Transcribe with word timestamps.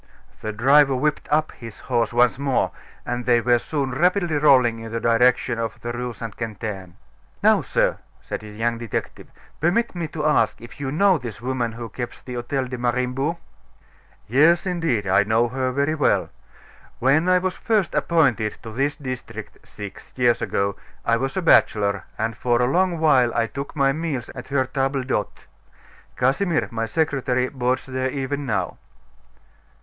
The 0.41 0.51
driver 0.51 0.95
whipped 0.95 1.29
up 1.29 1.51
his 1.51 1.81
horse 1.81 2.11
once 2.11 2.39
more, 2.39 2.71
and 3.05 3.23
they 3.23 3.39
were 3.39 3.59
soon 3.59 3.91
rapidly 3.91 4.37
rolling 4.37 4.79
in 4.79 4.91
the 4.91 4.99
direction 4.99 5.59
of 5.59 5.79
the 5.81 5.91
Rue 5.93 6.11
St. 6.11 6.35
Quentin. 6.35 6.95
"Now, 7.43 7.61
sir," 7.61 7.99
said 8.19 8.39
the 8.39 8.49
young 8.49 8.79
detective, 8.79 9.27
"permit 9.59 9.93
me 9.93 10.07
to 10.07 10.25
ask 10.25 10.59
if 10.59 10.79
you 10.79 10.91
know 10.91 11.19
this 11.19 11.39
woman 11.39 11.73
who 11.73 11.87
keeps 11.87 12.19
the 12.23 12.33
Hotel 12.33 12.65
de 12.65 12.79
Mariembourg?" 12.79 13.37
"Yes, 14.27 14.65
indeed, 14.65 15.05
I 15.05 15.21
know 15.23 15.49
her 15.49 15.71
very 15.71 15.93
well. 15.93 16.31
When 16.97 17.29
I 17.29 17.37
was 17.37 17.55
first 17.55 17.93
appointed 17.93 18.57
to 18.63 18.71
this 18.71 18.95
district, 18.95 19.59
six 19.67 20.13
years 20.15 20.41
ago, 20.41 20.77
I 21.05 21.15
was 21.17 21.37
a 21.37 21.43
bachelor, 21.43 22.05
and 22.17 22.35
for 22.35 22.59
a 22.59 22.65
long 22.65 22.97
while 22.97 23.31
I 23.35 23.45
took 23.45 23.75
my 23.75 23.93
meals 23.93 24.29
at 24.33 24.47
her 24.47 24.65
table 24.65 25.03
d'hote. 25.03 25.45
Casimir, 26.17 26.69
my 26.71 26.87
secretary, 26.87 27.49
boards 27.49 27.85
there 27.85 28.09
even 28.09 28.47
now." 28.47 28.79